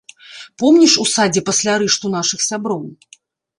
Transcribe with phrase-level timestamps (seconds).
[0.63, 2.85] Помніш у садзе пасля арышту нашых сяброў?